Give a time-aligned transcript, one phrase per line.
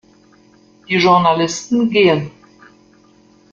[0.89, 2.31] Die Journalisten gehen.